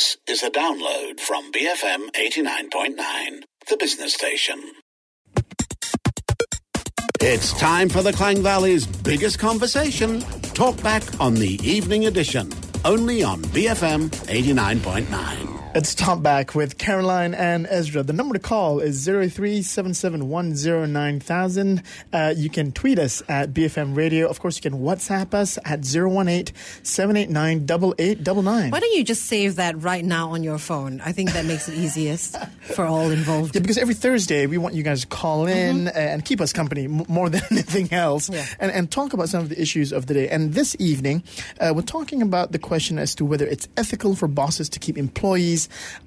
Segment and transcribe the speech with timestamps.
[0.00, 4.72] This is a download from BFM 89.9, the business station.
[7.20, 10.22] It's time for the Klang Valley's biggest conversation.
[10.54, 12.50] Talk back on the evening edition,
[12.86, 15.49] only on BFM 89.9.
[15.72, 18.02] It's Talk Back with Caroline and Ezra.
[18.02, 21.84] The number to call is 0377109000.
[22.12, 24.28] Uh, you can tweet us at BFM Radio.
[24.28, 28.72] Of course, you can WhatsApp us at 018-789-8899.
[28.72, 31.00] Why don't you just save that right now on your phone?
[31.02, 33.54] I think that makes it easiest for all involved.
[33.54, 35.96] Yeah, because every Thursday we want you guys to call in mm-hmm.
[35.96, 38.44] and keep us company more than anything else yeah.
[38.58, 40.28] and, and talk about some of the issues of the day.
[40.28, 41.22] And this evening,
[41.60, 44.98] uh, we're talking about the question as to whether it's ethical for bosses to keep
[44.98, 45.59] employees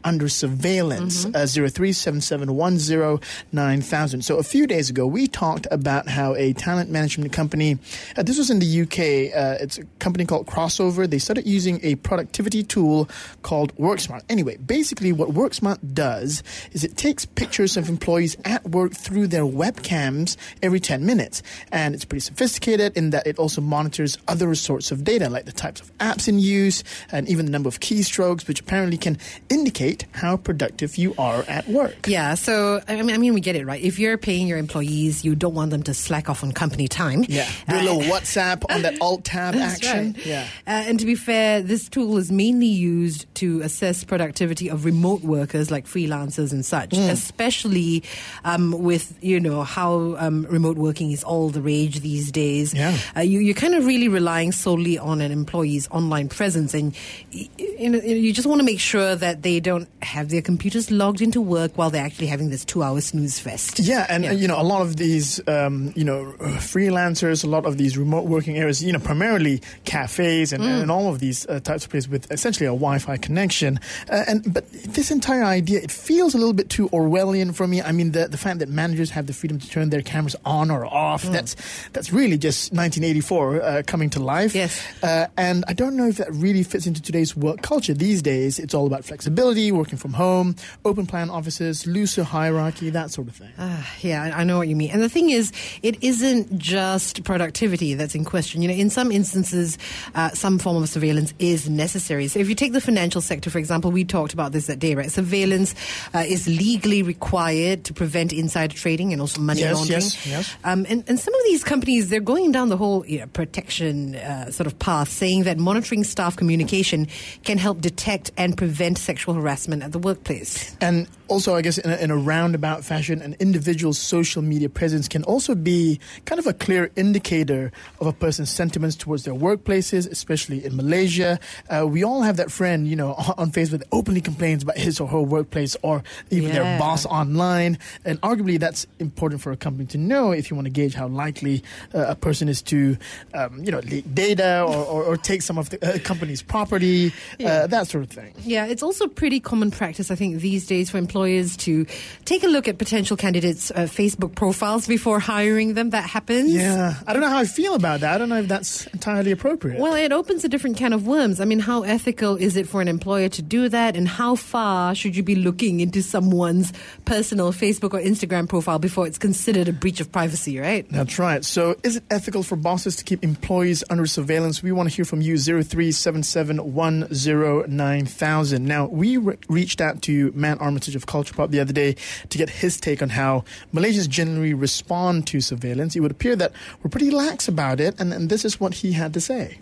[0.04, 1.26] under surveillance.
[1.26, 1.36] Mm-hmm.
[1.36, 4.24] Uh, 0377109000.
[4.24, 7.78] So a few days ago, we talked about how a talent management company,
[8.18, 11.10] uh, this was in the UK, uh, it's a company called Crossover.
[11.10, 13.10] They started using a productivity tool
[13.42, 14.22] called WorkSmart.
[14.30, 19.46] Anyway, basically what WorkSmart does is it takes pictures of employees at work through their
[19.46, 21.44] webcams every 10 minutes.
[21.72, 25.52] And it's pretty sophisticated in that it also monitors other sorts of data, like the
[25.52, 29.18] types of apps in use and even the number of keystrokes, which apparently can
[29.50, 32.08] indicate how productive you are at work.
[32.08, 33.82] Yeah, so I mean, I mean, we get it right.
[33.82, 37.26] If you're paying your employees, you don't want them to slack off on company time.
[37.28, 40.14] Yeah, do a little uh, WhatsApp on that Alt Tab action.
[40.14, 40.26] Right.
[40.26, 44.86] Yeah, uh, and to be fair, this tool is mainly used to assess productivity of
[44.86, 47.10] remote workers like freelancers and such, mm.
[47.10, 48.04] especially
[48.46, 52.74] um, with you know how um, remote working is all the rage these days.
[52.74, 56.96] Yeah, uh, you, you're kind of really relying solely on an employee's online presence, and
[57.32, 61.22] you know you just want to make sure that they don't have their computers logged
[61.22, 63.80] into work while they're actually having this two-hour snooze fest.
[63.80, 64.32] Yeah, and yeah.
[64.32, 68.26] you know a lot of these um, you know freelancers, a lot of these remote
[68.26, 70.82] working areas, you know primarily cafes and, mm.
[70.82, 73.80] and all of these uh, types of places with essentially a Wi-Fi connection.
[74.10, 77.82] Uh, and but this entire idea, it feels a little bit too Orwellian for me.
[77.82, 80.72] I mean, the the fact that managers have the freedom to turn their cameras on
[80.72, 81.32] or off, mm.
[81.32, 81.56] that's
[81.92, 84.56] that's really just 1984 uh, coming to life.
[84.56, 87.94] Yes, uh, and I don't know if that really fits into today's work culture.
[87.94, 90.54] These days, it's all about flexibility flexibility, working from home,
[90.84, 93.52] open plan offices, looser hierarchy, that sort of thing.
[93.58, 94.92] Uh, yeah, I know what you mean.
[94.92, 98.62] And the thing is, it isn't just productivity that's in question.
[98.62, 99.78] You know, in some instances,
[100.14, 102.28] uh, some form of surveillance is necessary.
[102.28, 104.94] So if you take the financial sector, for example, we talked about this that day,
[104.94, 105.10] right?
[105.10, 105.74] Surveillance
[106.14, 110.02] uh, is legally required to prevent insider trading and also money yes, laundering.
[110.02, 110.56] Yes, yes.
[110.66, 114.16] Um, and, and some of these companies, they're going down the whole you know, protection
[114.16, 117.08] uh, sort of path, saying that monitoring staff communication
[117.46, 120.76] can help detect and prevent sexual harassment at the workplace.
[120.82, 125.08] And also, I guess, in a, in a, roundabout fashion, an individual's social media presence
[125.08, 130.10] can also be kind of a clear indicator of a person's sentiments towards their workplaces,
[130.10, 131.40] especially in Malaysia.
[131.70, 135.00] Uh, we all have that friend, you know, on Facebook that openly complains about his
[135.00, 136.64] or her workplace or even yeah.
[136.64, 137.78] their boss online.
[138.06, 141.08] And arguably, that's important for a company to know if you want to gauge how
[141.08, 141.64] likely
[141.94, 142.98] uh, a person is to,
[143.34, 147.08] um, you know, leak data or, or, or, take some of the uh, company's property,
[147.08, 147.68] uh, yeah.
[147.68, 148.34] that sort of thing.
[148.44, 151.86] Yeah, it's also pretty common practice, I think, these days for employers to
[152.26, 155.92] take a look at potential candidates' uh, Facebook profiles before hiring them.
[155.92, 156.52] That happens.
[156.52, 158.16] Yeah, I don't know how I feel about that.
[158.16, 159.80] I don't know if that's entirely appropriate.
[159.80, 161.40] Well, it opens a different can of worms.
[161.40, 164.96] I mean, how ethical is it for an employer to do that, and how far
[164.96, 166.74] should you be looking into someone's
[167.06, 170.60] personal Facebook or Instagram profile before it's considered a breach of privacy?
[170.60, 170.90] Right.
[170.90, 171.46] That's right.
[171.46, 174.64] So, is it ethical for bosses to keep employees under surveillance?
[174.64, 175.38] We want to hear from you.
[175.38, 178.66] Zero three seven seven one zero nine thousand.
[178.66, 181.96] Now we we re- reached out to Matt Armitage of Culture Pop the other day
[182.30, 183.44] to get his take on how
[183.74, 185.96] Malaysians generally respond to surveillance.
[185.96, 188.94] It would appear that we're pretty lax about it, and, and this is what he
[188.94, 189.60] had to say.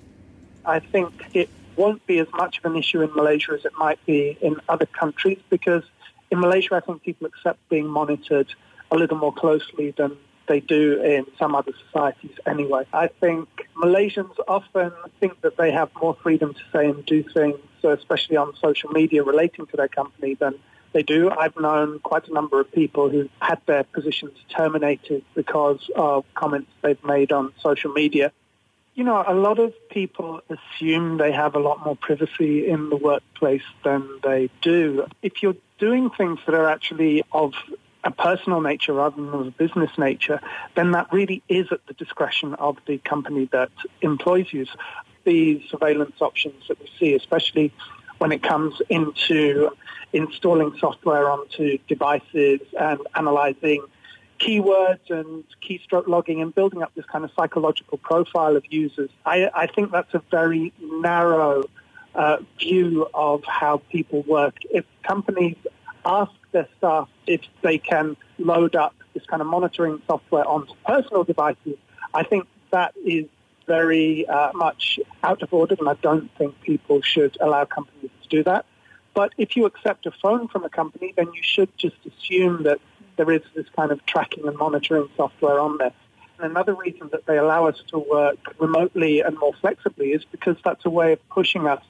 [0.66, 4.03] I think it won't be as much of an issue in Malaysia as it might
[4.06, 5.84] be in other countries because
[6.29, 8.53] in Malaysia, I think people accept being monitored
[8.91, 12.85] a little more closely than they do in some other societies anyway.
[12.94, 17.58] I think Malaysians often think that they have more freedom to say and do things
[17.84, 20.53] especially on social media relating to their company, than
[20.93, 21.29] they do.
[21.29, 26.70] I've known quite a number of people who had their positions terminated because of comments
[26.82, 28.32] they've made on social media.
[28.93, 32.97] You know, a lot of people assume they have a lot more privacy in the
[32.97, 35.08] workplace than they do.
[35.22, 37.53] If you're doing things that are actually of
[38.03, 40.41] a personal nature rather than of a business nature,
[40.76, 43.72] then that really is at the discretion of the company that
[44.02, 44.66] employs you
[45.23, 47.72] these surveillance options that we see, especially
[48.17, 49.70] when it comes into
[50.13, 53.84] installing software onto devices and analyzing
[54.40, 59.09] keywords and keystroke logging and building up this kind of psychological profile of users.
[59.25, 61.63] I, I think that's a very narrow
[62.16, 64.55] uh, view of how people work.
[64.69, 65.58] If companies
[66.05, 71.23] ask their staff if they can load up this kind of monitoring software onto personal
[71.23, 71.78] devices,
[72.14, 73.25] I think that is
[73.67, 78.29] very uh, much out of order, and I don't think people should allow companies to
[78.29, 78.66] do that.
[79.13, 82.79] But if you accept a phone from a company, then you should just assume that
[83.17, 85.93] there is this kind of tracking and monitoring software on there.
[86.40, 90.58] And another reason that they allow us to work remotely and more flexibly is because
[90.63, 91.84] that's a way of pushing us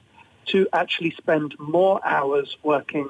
[0.46, 3.08] to actually spend more hours working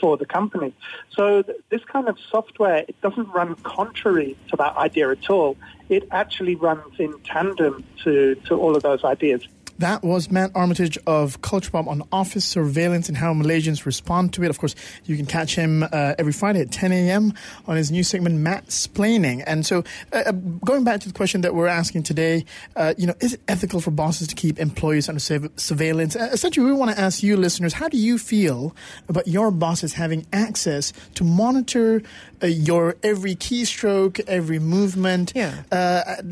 [0.00, 0.72] for the company.
[1.10, 5.56] So th- this kind of software, it doesn't run contrary to that idea at all.
[5.88, 9.46] It actually runs in tandem to, to all of those ideas.
[9.78, 14.42] That was Matt Armitage of Culture Bomb on office surveillance and how Malaysians respond to
[14.42, 14.50] it.
[14.50, 17.32] Of course, you can catch him uh, every Friday at 10 a.m.
[17.68, 19.44] on his new segment, Matt Splaining.
[19.46, 22.44] And so, uh, uh, going back to the question that we're asking today,
[22.74, 26.16] uh, you know, is it ethical for bosses to keep employees under surveillance?
[26.16, 28.74] Uh, essentially, we want to ask you, listeners, how do you feel
[29.08, 32.02] about your bosses having access to monitor
[32.42, 35.32] uh, your every keystroke, every movement?
[35.36, 35.62] Yeah.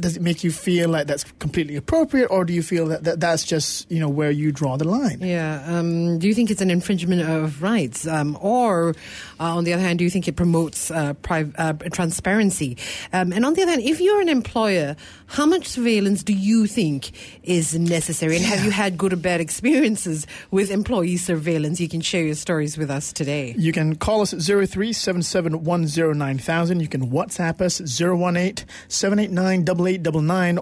[0.01, 3.21] does it make you feel like that's completely appropriate, or do you feel that, that
[3.21, 5.21] that's just you know where you draw the line.
[5.21, 5.63] Yeah.
[5.67, 8.91] Um, do you think it's an infringement of rights, um, or
[9.41, 12.77] uh, on the other hand, do you think it promotes uh, pri- uh, transparency?
[13.13, 14.95] Um, and on the other hand, if you're an employer,
[15.27, 17.11] how much surveillance do you think
[17.43, 18.37] is necessary?
[18.37, 18.55] And yeah.
[18.55, 21.81] have you had good or bad experiences with employee surveillance?
[21.81, 23.55] You can share your stories with us today.
[23.59, 26.81] You can call us at 0377109000.
[26.81, 28.65] You can WhatsApp us 018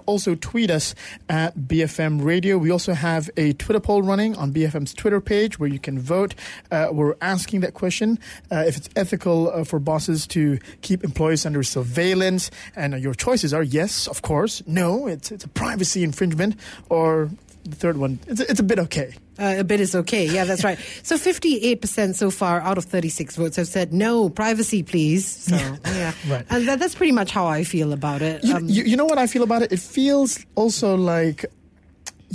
[0.05, 0.95] Also tweet us
[1.29, 2.57] at BFM Radio.
[2.65, 6.33] We also have a Twitter poll running on BFM's Twitter page where you can vote.
[6.71, 8.17] Uh, we're asking that question
[8.51, 12.49] uh, if it's ethical uh, for bosses to keep employees under surveillance.
[12.75, 16.55] And your choices are yes, of course, no, it's, it's a privacy infringement,
[16.89, 17.29] or
[17.65, 19.13] the third one, it's, it's a bit okay.
[19.37, 20.25] Uh, a bit is okay.
[20.25, 20.79] Yeah, that's right.
[21.03, 25.27] So 58% so far out of 36 votes have said no, privacy, please.
[25.27, 26.13] So, yeah.
[26.27, 26.45] right.
[26.49, 28.43] And that, that's pretty much how I feel about it.
[28.43, 29.71] You, um, you, you know what I feel about it?
[29.71, 31.45] It feels also like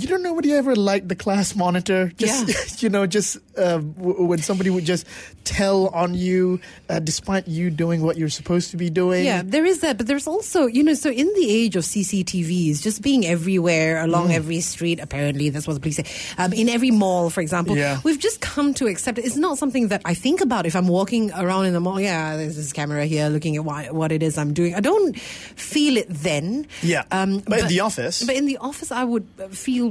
[0.01, 2.11] you don't know nobody ever liked the class monitor?
[2.15, 2.55] Just yeah.
[2.79, 5.05] you know just uh, w- when somebody would just
[5.43, 6.59] tell on you
[6.89, 9.25] uh, despite you doing what you're supposed to be doing?
[9.25, 12.81] Yeah there is that but there's also you know so in the age of cctvs
[12.81, 14.33] just being everywhere along mm.
[14.33, 16.05] every street apparently that's what the police say
[16.37, 17.99] um, in every mall for example yeah.
[18.03, 19.25] we've just come to accept it.
[19.25, 22.37] It's not something that i think about if i'm walking around in the mall yeah
[22.37, 24.75] there's this camera here looking at what, what it is i'm doing.
[24.75, 26.67] I don't feel it then.
[26.81, 27.03] Yeah.
[27.11, 28.23] Um, but, but in the office.
[28.23, 29.90] but in the office i would feel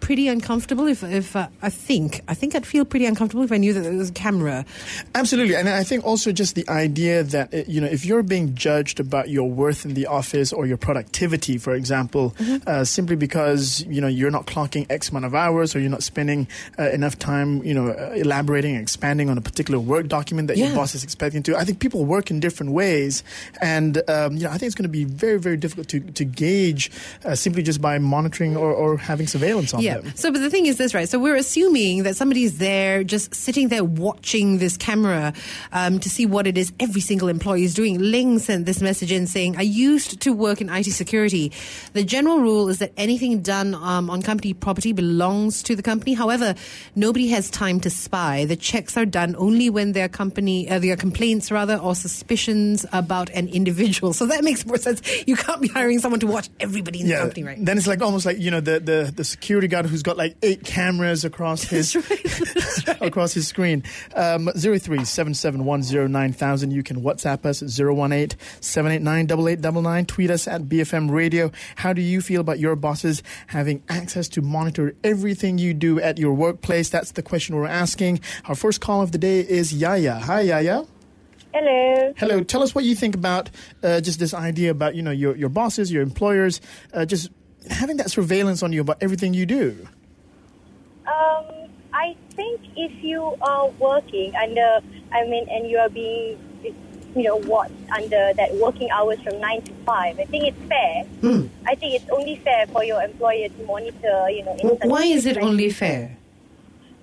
[0.11, 3.55] pretty uncomfortable if, if uh, I think I think I'd feel pretty uncomfortable if I
[3.55, 4.65] knew that there was a camera.
[5.15, 8.53] Absolutely, and I think also just the idea that uh, you know if you're being
[8.53, 12.57] judged about your worth in the office or your productivity, for example, mm-hmm.
[12.67, 16.03] uh, simply because you know you're not clocking X amount of hours or you're not
[16.03, 16.45] spending
[16.77, 20.57] uh, enough time, you know, uh, elaborating and expanding on a particular work document that
[20.57, 20.65] yeah.
[20.65, 21.55] your boss is expecting to.
[21.55, 23.23] I think people work in different ways,
[23.61, 26.25] and um, you know I think it's going to be very very difficult to to
[26.25, 26.91] gauge
[27.23, 29.95] uh, simply just by monitoring or, or having surveillance on yeah.
[29.95, 30.00] them.
[30.15, 31.07] So, but the thing is this, right?
[31.07, 35.33] So we're assuming that somebody's there, just sitting there watching this camera
[35.71, 37.99] um, to see what it is every single employee is doing.
[37.99, 41.51] Ling sent this message in saying, "I used to work in IT security.
[41.93, 46.13] The general rule is that anything done um, on company property belongs to the company.
[46.13, 46.55] However,
[46.95, 48.45] nobody has time to spy.
[48.45, 51.95] The checks are done only when there are company, uh, there are complaints rather, or
[51.95, 54.13] suspicions about an individual.
[54.13, 55.01] So that makes more sense.
[55.27, 57.65] You can't be hiring someone to watch everybody in yeah, the company, right?
[57.65, 60.17] Then it's like almost like you know the the, the security security guard who's got
[60.17, 63.83] like eight cameras across his right, across his screen.
[64.15, 66.71] Um, zero three seven seven one zero nine thousand.
[66.71, 70.05] You can WhatsApp us at zero one eight seven eight nine double eight double nine.
[70.05, 71.51] Tweet us at BFM Radio.
[71.77, 76.17] How do you feel about your bosses having access to monitor everything you do at
[76.17, 76.89] your workplace?
[76.89, 78.21] That's the question we're asking.
[78.45, 80.15] Our first call of the day is Yaya.
[80.15, 80.85] Hi, Yaya.
[81.53, 82.13] Hello.
[82.17, 82.43] Hello.
[82.43, 83.49] Tell us what you think about
[83.83, 86.61] uh, just this idea about you know your your bosses, your employers,
[86.93, 87.29] uh, just
[87.69, 89.87] having that surveillance on you about everything you do?
[91.05, 91.45] Um,
[91.93, 94.79] I think if you are working under,
[95.11, 96.37] I mean, and you are being,
[97.15, 101.03] you know, watched under that working hours from nine to five, I think it's fair.
[101.21, 101.47] Hmm.
[101.65, 104.55] I think it's only fair for your employer to monitor, you know.
[104.83, 106.17] Why is it only fair?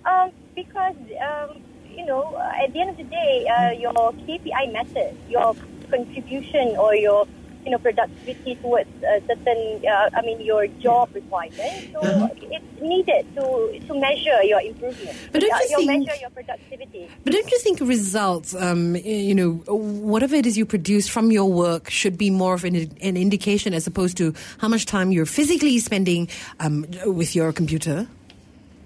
[0.04, 1.62] Um, because um,
[1.98, 5.14] you know, at the end of the day, uh, your KPI matters.
[5.28, 5.54] Your
[5.90, 7.26] contribution or your
[7.64, 11.92] you know, productivity towards a certain, uh, I mean, your job requirement.
[11.92, 12.28] So uh-huh.
[12.40, 15.16] it's needed to to measure your improvement.
[15.32, 17.10] But don't you, uh, think, measure your productivity.
[17.24, 21.50] But don't you think results, um, you know, whatever it is you produce from your
[21.50, 25.26] work should be more of an, an indication as opposed to how much time you're
[25.26, 26.28] physically spending
[26.60, 28.06] um, with your computer?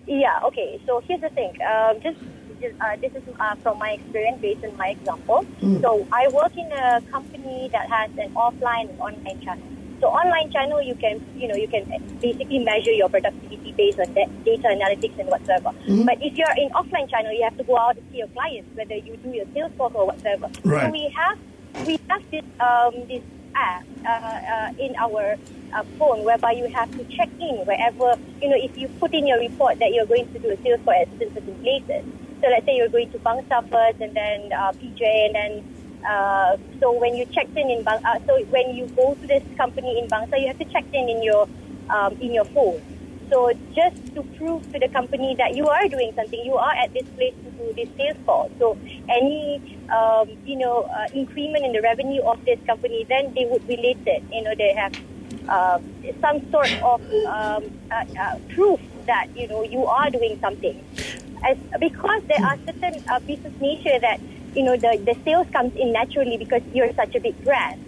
[0.06, 0.80] Yeah, okay.
[0.86, 1.56] So here's the thing.
[1.62, 2.18] Um, just,
[2.62, 5.44] just uh, this is uh, from my experience, based on my example.
[5.82, 9.68] So I work in a company that has an offline and online channel.
[10.00, 11.84] So online channel, you can, you know, you can
[12.20, 15.70] basically measure your productivity based on data analytics and whatsoever.
[16.04, 18.68] But if you're in offline channel, you have to go out and see your clients,
[18.74, 20.50] whether you do your sales talk or whatsoever.
[20.64, 20.86] Right.
[20.86, 21.38] So we have,
[21.86, 23.22] we have this, um, this
[23.54, 25.36] app uh, uh, in our
[25.72, 29.26] uh, phone whereby you have to check in wherever, you know, if you put in
[29.26, 32.04] your report that you're going to do a sales call at certain, certain places.
[32.42, 35.64] So let's say you're going to Bangsar first and then uh, PJ and then,
[36.04, 39.44] uh, so when you checked in in Bang, uh, so when you go to this
[39.56, 41.48] company in Bangsar, you have to check in in your,
[41.88, 42.82] um, in your phone.
[43.30, 46.92] So just to prove to the company that you are doing something, you are at
[46.92, 48.50] this place to do this sales call.
[48.58, 48.76] So
[49.08, 53.66] any um, you know uh, increment in the revenue of this company, then they would
[53.66, 54.22] relate it.
[54.30, 54.92] You know they have
[55.48, 55.82] um,
[56.20, 60.84] some sort of um, uh, uh, proof that you know you are doing something.
[61.44, 64.20] As because there are certain uh, business nature that
[64.54, 67.80] you know the the sales comes in naturally because you're such a big brand.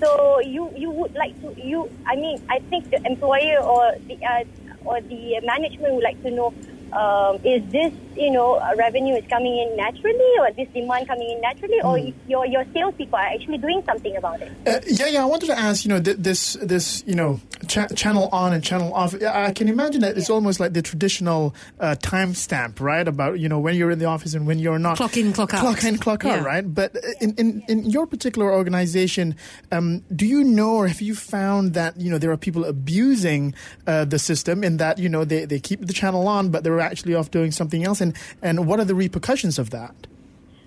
[0.00, 4.16] So you you would like to you I mean I think the employer or the
[4.24, 4.44] uh,
[4.84, 6.54] or the management would like to know
[6.96, 11.28] um, is this you know uh, revenue is coming in naturally or this demand coming
[11.30, 14.50] in naturally or your your salespeople are actually doing something about it.
[14.66, 15.22] Uh, yeah, yeah.
[15.22, 18.64] I wanted to ask, you know, th- this, this, you know, cha- channel on and
[18.64, 19.14] channel off.
[19.22, 23.06] I I can imagine that it's almost like the traditional uh, timestamp, right?
[23.06, 24.96] About you know when you're in the office and when you're not.
[24.96, 25.60] Clock in, clock out.
[25.60, 26.44] Clock in, clock out, Yeah.
[26.44, 26.74] right?
[26.80, 29.36] But in, in in your particular organization,
[29.72, 33.54] um, do you know or have you found that you know there are people abusing
[33.86, 36.80] uh, the system in that you know they, they keep the channel on but they're
[36.86, 39.94] actually off doing something else, and and what are the repercussions of that?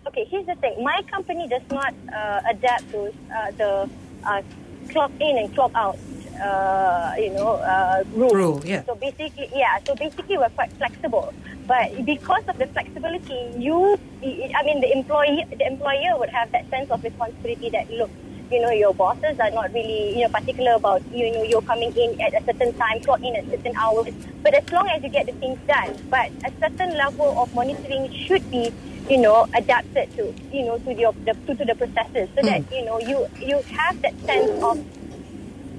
[0.08, 0.84] Okay, here's the thing.
[0.84, 3.90] My company does not uh, adapt to uh, the
[4.26, 4.42] uh,
[4.90, 5.98] clock in and clock out,
[6.42, 8.34] uh, you know, uh, rule.
[8.34, 8.84] Rule, yeah.
[8.86, 9.78] So basically, yeah.
[9.86, 11.34] So basically, we're quite flexible.
[11.68, 16.68] But because of the flexibility, you, I mean, the employee, the employer would have that
[16.72, 18.10] sense of responsibility that look,
[18.52, 21.96] you know, your bosses are not really, you know, particular about, you know, you're coming
[21.96, 24.08] in at a certain time, clock in at certain hours.
[24.44, 28.12] But as long as you get the things done, but a certain level of monitoring
[28.26, 28.72] should be,
[29.10, 32.72] you know, adapted to, you know, to your the, to, to the processes, so that
[32.72, 34.78] you know you you have that sense of,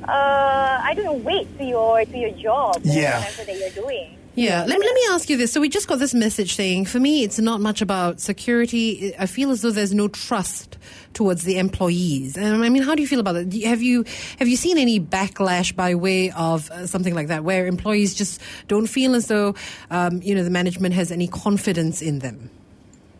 [0.08, 3.18] uh, I don't know, weight to your to your job or Yeah.
[3.20, 4.16] whatever that you're doing.
[4.36, 5.52] Yeah, let me, let me ask you this.
[5.52, 9.12] So we just got this message saying, for me, it's not much about security.
[9.18, 10.78] I feel as though there's no trust
[11.14, 12.36] towards the employees.
[12.36, 13.52] And I mean, how do you feel about it?
[13.64, 14.04] Have you
[14.38, 18.40] have you seen any backlash by way of uh, something like that, where employees just
[18.68, 19.56] don't feel as though
[19.90, 22.50] um, you know the management has any confidence in them?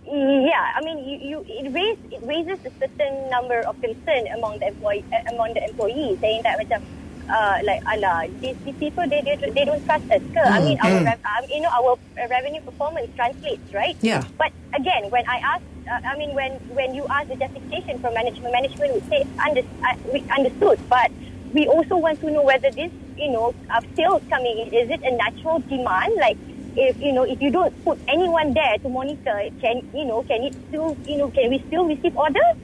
[0.07, 4.59] Yeah, I mean, you, you it, raise, it raises a certain number of concern among
[4.59, 6.83] the employee, uh, among the employees, saying that macam,
[7.31, 10.23] uh, like, ala, these, these people they, they they don't trust us.
[10.35, 10.43] Ke?
[10.43, 13.97] I mean, our rev, um, you know our uh, revenue performance translates, right?
[14.01, 14.25] Yeah.
[14.37, 18.15] But again, when I ask, uh, I mean, when when you ask the justification from
[18.15, 21.11] management, management would say, under, uh, we understood, but
[21.55, 25.03] we also want to know whether this, you know, uh, sales coming in, is it
[25.03, 26.37] a natural demand, like
[26.77, 30.43] if you know if you don't put anyone there to monitor can you know can
[30.43, 32.57] it still you know can we still receive orders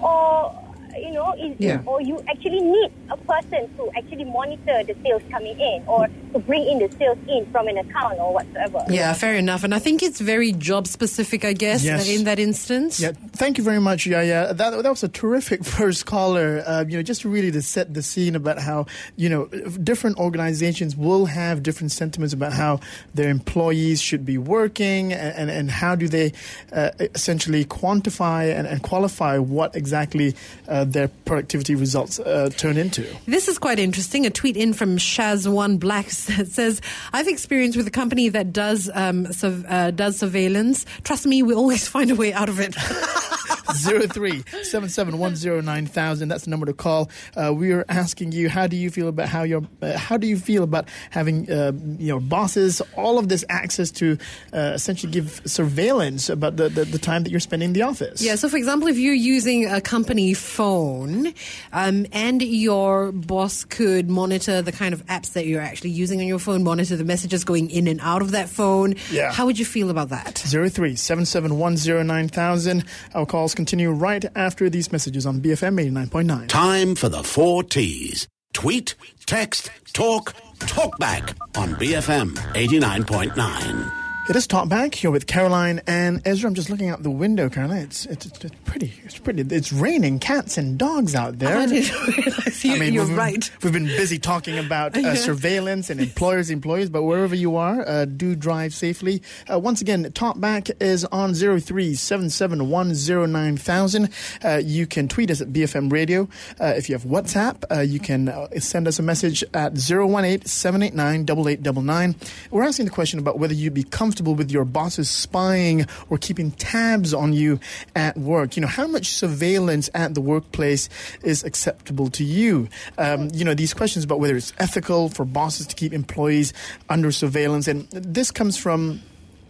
[0.00, 0.50] or
[0.98, 1.82] you know is, Yeah.
[1.86, 6.38] or you actually need a person to actually monitor the sales coming in or to
[6.40, 9.64] bring in the sales in from an account or whatsoever Yeah, fair enough.
[9.64, 12.08] And I think it's very job specific, I guess, Yes.
[12.08, 13.00] in that instance.
[13.00, 14.52] Yeah, thank you very much, Yaya.
[14.54, 16.62] That that was a terrific first caller.
[16.66, 19.46] Uh, you know, just really to set the scene about how you know
[19.82, 22.80] different organizations will have different sentiments about how
[23.14, 26.32] their employees should be working, and and, and how do they
[26.72, 30.34] uh, essentially quantify and, and qualify what exactly
[30.68, 33.06] uh, their productivity results uh, turn into.
[33.26, 34.26] This is quite interesting.
[34.26, 36.80] A tweet in from Shaz1 Black says,
[37.12, 40.84] I've experienced with a company that does um, uh, does surveillance.
[41.04, 42.74] Trust me, we always find a way out of it.
[43.74, 46.28] Zero three seven seven one zero nine thousand.
[46.28, 47.10] That's the number to call.
[47.36, 50.26] Uh, we are asking you, how do you feel about how your, uh, how do
[50.26, 54.18] you feel about having uh, your bosses all of this access to
[54.52, 58.20] uh, essentially give surveillance about the, the, the time that you're spending in the office?
[58.22, 61.32] yeah, so for example, if you're using a company phone
[61.72, 66.26] um, and your boss could monitor the kind of apps that you're actually using on
[66.26, 69.32] your phone, monitor the messages going in and out of that phone, Yeah.
[69.32, 70.38] how would you feel about that?
[70.38, 72.84] Zero three seven seven one zero nine thousand.
[73.14, 76.48] Our calls continue right after these messages on BFM eighty nine point nine.
[76.48, 78.26] Time for the four T's.
[78.52, 84.28] Tweet, text, talk, talk back on BFM 89.9.
[84.28, 86.48] It is Talk Back here with Caroline and Ezra.
[86.48, 87.84] I'm just looking out the window, Caroline.
[87.84, 88.92] It's, it's, it's pretty.
[89.04, 89.42] It's pretty.
[89.42, 91.66] It's raining cats and dogs out there.
[92.64, 93.50] Yes, you, I mean, you're we've, right.
[93.62, 95.14] We've been busy talking about uh, Yeah.
[95.14, 99.22] surveillance and employers, employees, but wherever you are, uh, do drive safely.
[99.52, 104.10] Uh, once again, Talkback is on 0377109000.
[104.44, 106.28] Uh, you can tweet us at BFM Radio.
[106.60, 112.14] Uh, if you have WhatsApp, uh, you can uh, send us a message at 018-789-8899.
[112.50, 116.50] We're asking the question about whether you'd be comfortable with your bosses spying or keeping
[116.52, 117.58] tabs on you
[117.94, 118.56] at work.
[118.56, 120.88] You know, how much surveillance at the workplace
[121.22, 122.51] is acceptable to you?
[122.98, 126.52] Um, you know, these questions about whether it's ethical for bosses to keep employees
[126.88, 127.68] under surveillance.
[127.68, 129.00] And this comes from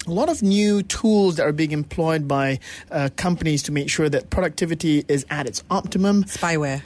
[0.06, 2.58] a lot of new tools that are being employed by
[2.90, 6.82] uh, companies to make sure that productivity is at its optimum Spyware.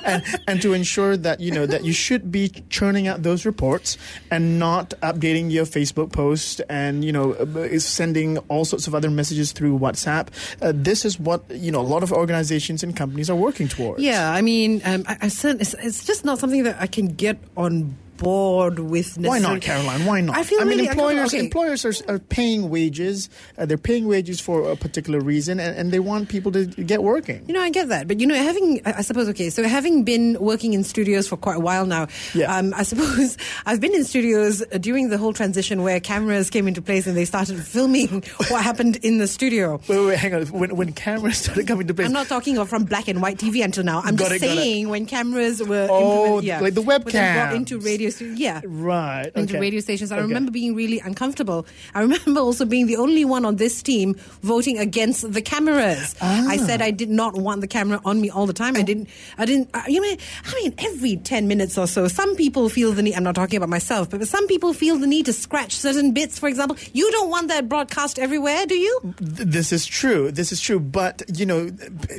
[0.04, 3.98] and, and to ensure that you know that you should be churning out those reports
[4.30, 9.10] and not updating your Facebook post and you know uh, sending all sorts of other
[9.10, 10.28] messages through WhatsApp.
[10.62, 14.02] Uh, this is what you know a lot of organizations and companies are working towards.
[14.02, 17.08] Yeah, I mean, um, I, I certain, it's, it's just not something that I can
[17.08, 19.16] get on board with.
[19.18, 20.04] Why not, Caroline?
[20.06, 20.36] Why not?
[20.36, 21.28] I feel I mean, really employers.
[21.34, 21.40] Okay.
[21.40, 23.28] employers are, are paying wages.
[23.58, 27.02] Uh, they're paying wages for a particular reason, and, and they want people to get
[27.02, 27.42] working.
[27.48, 30.36] You know, I get that, but you know, having I suppose okay, so having been
[30.38, 32.54] working in studios for quite a while now, Yeah.
[32.56, 33.36] um, I suppose
[33.66, 37.24] I've been in studios during the whole transition where cameras came into place and they
[37.24, 39.80] started filming what happened in the studio.
[39.88, 40.46] Wait, wait, wait, hang on.
[40.46, 43.38] When, when cameras started coming to place, I'm not talking of from black and white
[43.38, 44.02] TV until now.
[44.04, 47.78] I'm Got just it, saying when cameras were Oh, yeah, like the webcam brought into
[47.78, 48.60] radio studio, yeah.
[48.64, 49.60] right into okay.
[49.60, 50.12] radio stations.
[50.12, 50.26] I Okay.
[50.26, 51.66] remember being really uncomfortable.
[51.94, 56.14] I remember also being the only one on this team voting against the cameras.
[56.20, 56.66] I Ah.
[56.66, 58.76] said I did not want the camera on me all the time.
[58.76, 59.08] I didn't.
[59.38, 59.70] I didn't.
[59.74, 63.14] I, you know, I mean, every ten minutes or so, some people feel the need.
[63.14, 66.38] I'm not talking about myself, but some people feel the need to scratch certain bits.
[66.38, 69.14] For example, you don't want that broadcast everywhere, do you?
[69.20, 70.30] This is true.
[70.32, 70.80] This is true.
[70.80, 71.70] But you know,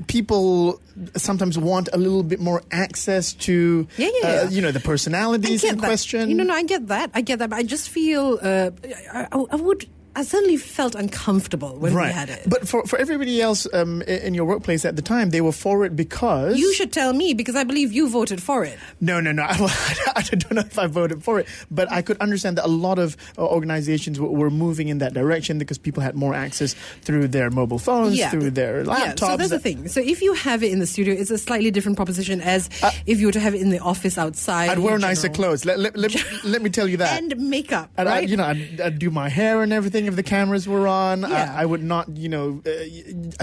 [0.07, 0.79] people
[1.15, 5.61] sometimes want a little bit more access to, Yeah, yeah, uh, you know, the personalities
[5.61, 5.80] that.
[5.87, 6.29] Question.
[6.29, 7.11] You know, no, I get that.
[7.13, 7.49] I get that.
[7.49, 8.71] But I just feel uh,
[9.13, 9.87] I, I, I would.
[10.15, 12.07] I certainly felt uncomfortable when right.
[12.07, 12.43] we had it.
[12.45, 15.85] But for, for everybody else um, in your workplace at the time, they were for
[15.85, 18.77] it because you should tell me because I believe you voted for it.
[18.99, 19.43] No, no, no.
[19.49, 22.99] I, don't know if I voted for it, but I could understand that a lot
[22.99, 27.49] of uh, organizations were moving in that direction because people had more access through their
[27.49, 28.99] mobile phones, through their laptops.
[28.99, 29.87] Yeah, so that's the thing.
[29.87, 32.69] So if you have it in the studio, it's a slightly different proposition as
[33.05, 34.69] if you were to have it in the office outside.
[34.69, 35.63] Uh, I'd wear nicer clothes.
[35.65, 37.17] Let, let, let, me- let me tell you that.
[37.17, 38.29] and makeup, And I, right?
[38.29, 41.21] you know, I'd, I'd do my hair and everything if the cameras were on.
[41.21, 41.53] Yeah.
[41.55, 42.71] I, I would not, you know, uh,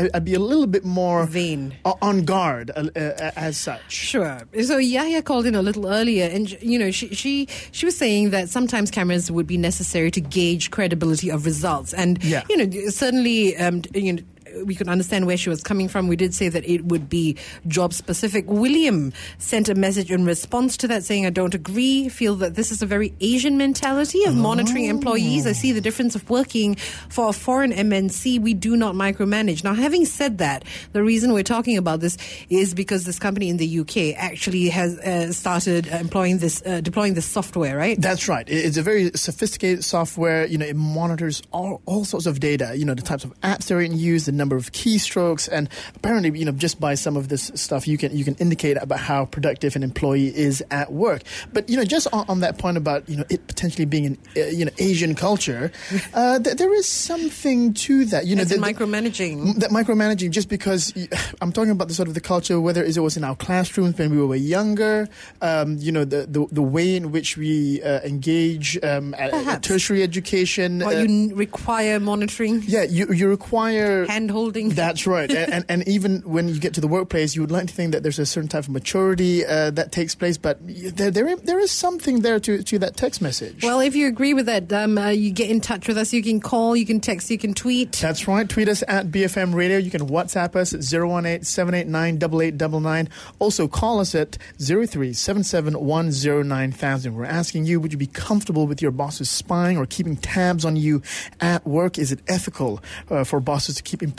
[0.02, 1.74] I- I'd be a little bit more Vain.
[1.84, 3.90] on guard uh, uh, as such.
[3.92, 4.40] Sure.
[4.62, 8.30] So Yaya called in a little earlier, and you know, she she she was saying
[8.30, 12.44] that sometimes cameras would be necessary to gauge credibility of results, and Yeah.
[12.48, 14.22] you know, certainly, um, you know.
[14.64, 16.08] We could understand where she was coming from.
[16.08, 18.44] We did say that it would be job specific.
[18.48, 22.70] William sent a message in response to that saying, I don't agree, feel that this
[22.70, 25.46] is a very Asian mentality of monitoring employees.
[25.46, 26.74] I see the difference of working
[27.08, 28.40] for a foreign MNC.
[28.40, 29.64] We do not micromanage.
[29.64, 32.16] Now, having said that, the reason we're talking about this
[32.48, 37.14] is because this company in the UK actually has uh, started employing this, uh, deploying
[37.14, 38.00] this software, right?
[38.00, 38.48] That's right.
[38.48, 40.46] It's a very sophisticated software.
[40.46, 42.72] You know, it monitors all, all sorts of data.
[42.76, 45.68] You know, the types of apps that are in use, the number of keystrokes, and
[45.96, 49.00] apparently, you know, just by some of this stuff, you can you can indicate about
[49.00, 51.22] how productive an employee is at work.
[51.52, 54.18] But you know, just on, on that point about you know it potentially being an
[54.36, 55.70] uh, you know Asian culture,
[56.14, 58.26] uh, th- there is something to that.
[58.26, 59.56] You know, the- the- micromanaging.
[59.60, 60.92] that micromanaging just because
[61.40, 64.10] I'm talking about the sort of the culture whether it was in our classrooms when
[64.10, 65.08] we were younger
[65.42, 69.62] um, you know the, the the way in which we uh, engage um, at, at
[69.62, 74.68] tertiary education Or uh, you n- require monitoring, yeah you you require hand holding.
[74.70, 77.66] that's right and, and and even when you get to the workplace you would like
[77.66, 81.10] to think that there's a certain type of maturity uh, that takes place but there,
[81.10, 84.46] there there is something there to to that text message Well, if you agree with
[84.46, 86.12] that, um, uh, you get in touch with us.
[86.12, 87.92] You can call, you can text, you can tweet.
[87.92, 88.48] That's right.
[88.48, 89.78] Tweet us at BFM Radio.
[89.78, 93.08] You can WhatsApp us at 018 789 8899.
[93.38, 97.12] Also, call us at 0377109000.
[97.12, 100.76] We're asking you, would you be comfortable with your bosses spying or keeping tabs on
[100.76, 101.02] you
[101.40, 101.98] at work?
[101.98, 104.17] Is it ethical uh, for bosses to keep employees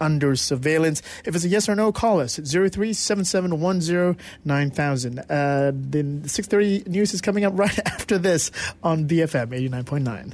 [0.00, 1.02] under surveillance?
[1.24, 5.18] If it's a yes or no, call us at 0377109000.
[5.18, 8.50] Uh, then 6.30 news is coming up right after this
[8.82, 10.32] on BFM 89.9.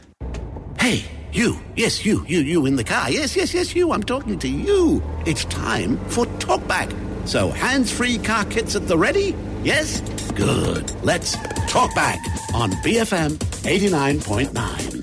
[0.80, 1.58] Hey, you.
[1.74, 3.10] Yes, you, you, you in the car.
[3.10, 3.92] Yes, yes, yes, you.
[3.92, 5.02] I'm talking to you.
[5.26, 6.92] It's time for Talkback.
[7.26, 9.34] So, hands free car kits at the ready?
[9.64, 10.00] Yes?
[10.32, 10.92] Good.
[11.02, 12.20] Let's talk back
[12.54, 13.32] on BFM
[13.64, 14.95] 89.9.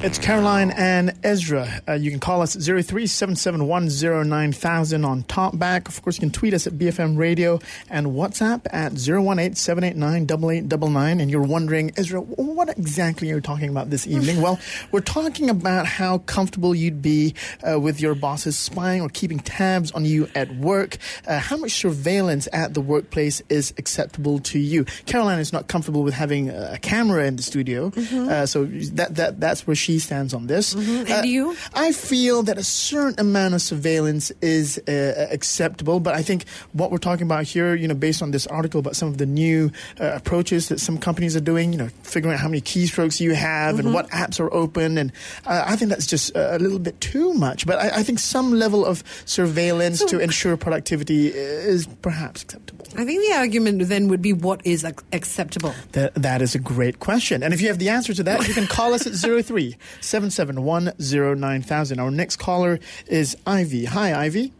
[0.00, 1.82] It's Caroline and Ezra.
[1.88, 5.88] Uh, you can call us at 0377109000 on Talkback.
[5.88, 7.58] Of course, you can tweet us at BFM Radio
[7.90, 11.20] and WhatsApp at 018-789-8899.
[11.20, 14.40] And you're wondering, Ezra, what exactly are you talking about this evening?
[14.46, 14.60] well,
[14.92, 17.34] we're talking about how comfortable you'd be
[17.68, 20.98] uh, with your bosses spying or keeping tabs on you at work.
[21.26, 24.84] Uh, how much surveillance at the workplace is acceptable to you?
[25.06, 29.40] Caroline is not comfortable with having a camera in the studio, uh, so that, that
[29.40, 30.74] that's where she stands on this.
[30.74, 31.56] And Uh, you?
[31.72, 36.90] I feel that a certain amount of surveillance is uh, acceptable, but I think what
[36.90, 39.70] we're talking about here, you know, based on this article about some of the new
[40.00, 43.34] uh, approaches that some companies are doing, you know, figuring out how many keystrokes you
[43.34, 45.12] have and what apps are open, and
[45.46, 47.64] uh, I think that's just a little bit too much.
[47.66, 52.86] But I, I think some level of surveillance to ensure productivity is perhaps acceptable.
[52.96, 55.74] I think the argument then would be what is ac- acceptable.
[55.92, 57.42] That, that is a great question.
[57.42, 60.92] And if you have the answer to that, you can call us at 03 771
[60.98, 61.98] 9000.
[61.98, 63.86] Our next caller is Ivy.
[63.86, 64.52] Hi, Ivy.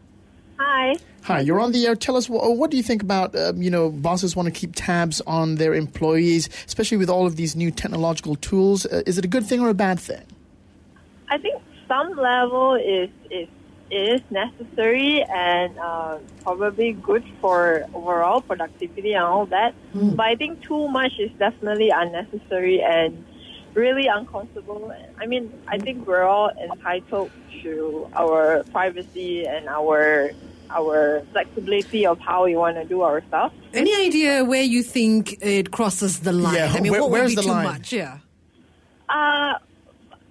[0.57, 0.95] Hi.
[1.23, 1.95] Hi, you're on the air.
[1.95, 4.71] Tell us what, what do you think about um, you know bosses want to keep
[4.75, 8.85] tabs on their employees, especially with all of these new technological tools.
[8.85, 10.23] Uh, is it a good thing or a bad thing?
[11.29, 13.47] I think some level is is
[13.91, 19.73] is necessary and uh, probably good for overall productivity and all that.
[20.15, 23.25] But I think too much is definitely unnecessary and
[23.73, 24.93] really uncomfortable.
[25.19, 27.31] I mean, I think we're all entitled
[27.63, 30.31] to our privacy and our
[30.71, 33.51] our flexibility of how we want to do our stuff.
[33.73, 36.53] Any idea where you think it crosses the line?
[36.55, 37.63] Yeah, I mean, where- what would where's be the too line?
[37.63, 37.91] much?
[37.91, 38.19] Yeah.
[39.09, 39.53] Uh,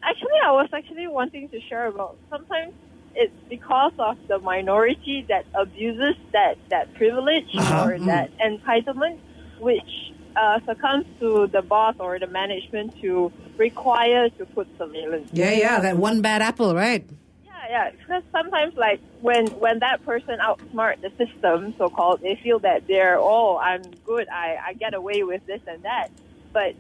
[0.03, 2.73] actually, I was actually wanting to share about sometimes
[3.17, 7.89] it's because of the minority that abuses that, that privilege Uh-huh.
[7.91, 9.19] or that entitlement,
[9.59, 15.31] which uh, succumbs to the boss or the management to require to put surveillance.
[15.33, 17.05] Yeah, yeah, that one bad apple, right?
[17.45, 17.91] Yeah, yeah.
[17.91, 22.87] Because sometimes, like when when that person outsmart the system, so called, they feel that
[22.87, 26.11] they're oh, I'm good, I I get away with this and that,
[26.53, 26.75] but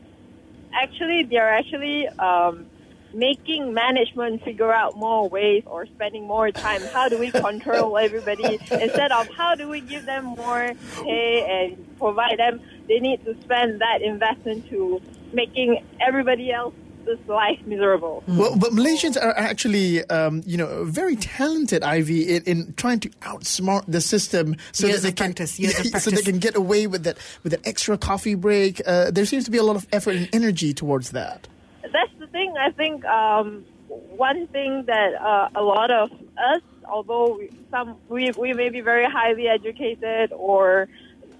[0.72, 2.66] actually they're actually um,
[3.12, 6.82] making management figure out more ways or spending more time.
[6.92, 11.98] How do we control everybody instead of how do we give them more pay and
[11.98, 12.60] provide them?
[12.88, 15.00] They need to spend that investment to
[15.32, 18.24] making everybody else's life miserable.
[18.26, 23.10] Well, but Malaysians are actually, um, you know, very talented, Ivy, in, in trying to
[23.20, 26.86] outsmart the system so Years that they of can, practice, so they can get away
[26.86, 28.80] with that with an extra coffee break.
[28.86, 31.46] Uh, there seems to be a lot of effort and energy towards that.
[31.82, 32.54] that's the thing.
[32.58, 38.32] I think um, one thing that uh, a lot of us, although we, some we
[38.38, 40.88] we may be very highly educated or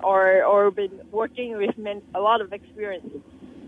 [0.03, 3.09] or or been working with men, a lot of experience.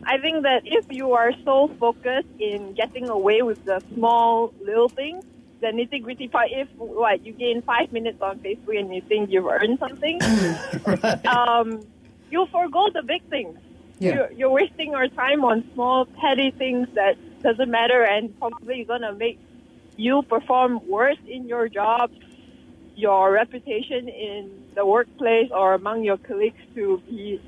[0.04, 4.88] I think that if you are so focused in getting away with the small little
[4.88, 5.24] things,
[5.60, 9.30] the nitty gritty part, if what you gain five minutes on Facebook and you think
[9.30, 10.20] you've earned something,
[11.26, 11.82] um,
[12.30, 13.58] you'll forego the big things.
[13.98, 14.14] Yeah.
[14.14, 19.12] You're, you're wasting your time on small petty things that doesn't matter and probably gonna
[19.12, 19.38] make
[19.96, 22.10] you perform worse in your job,
[22.96, 27.40] your reputation in the workplace or among your colleagues to be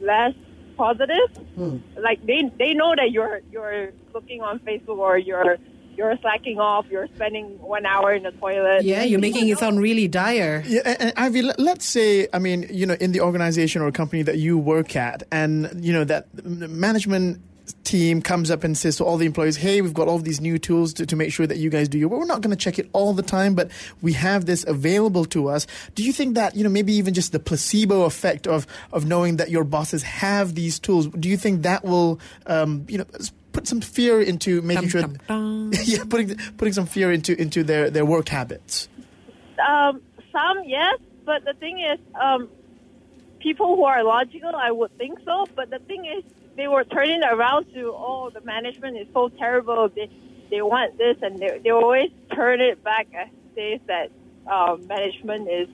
[0.00, 0.34] less
[0.76, 1.28] positive.
[1.56, 1.76] Hmm.
[2.06, 5.58] Like they they know that you're you're looking on Facebook or you're
[5.96, 8.84] you're slacking off, you're spending one hour in the toilet.
[8.84, 10.62] Yeah, you're making it sound really dire.
[10.66, 13.90] Yeah, and, and Ivy, let- let's say, I mean, you know, in the organization or
[13.92, 16.24] company that you work at, and you know that
[16.86, 17.42] management
[17.84, 20.58] team comes up and says to all the employees, "Hey, we've got all these new
[20.58, 22.08] tools to, to make sure that you guys do your.
[22.08, 22.20] work.
[22.20, 23.70] we're not going to check it all the time, but
[24.02, 27.32] we have this available to us." Do you think that you know maybe even just
[27.32, 31.06] the placebo effect of of knowing that your bosses have these tools?
[31.08, 33.06] Do you think that will, um, you know?
[33.52, 35.72] Put some fear into making Dum, sure, dum, dum.
[35.84, 38.88] yeah, putting putting some fear into into their, their work habits.
[39.58, 42.48] Um, some yes, but the thing is, um,
[43.40, 45.46] people who are logical, I would think so.
[45.54, 46.24] But the thing is,
[46.56, 49.88] they were turning around to, oh, the management is so terrible.
[49.88, 50.10] They
[50.50, 54.10] they want this, and they they always turn it back and say that
[54.50, 55.68] um, management is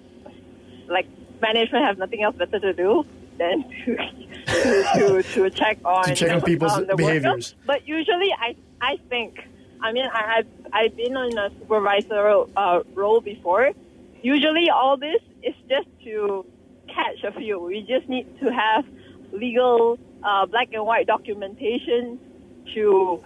[0.89, 1.07] like
[1.41, 3.05] management have nothing else better to do
[3.39, 3.97] than to
[4.47, 6.97] to, to, to check on To check on people's the workers.
[6.97, 7.55] behaviors.
[7.67, 9.41] But usually, I I think,
[9.81, 13.73] I mean, I, I've I've been on a supervisor uh, role before.
[14.23, 16.45] Usually, all this is just to
[16.89, 17.61] catch a few.
[17.61, 18.85] We just need to have
[19.33, 22.19] legal uh, black and white documentation
[22.75, 23.23] to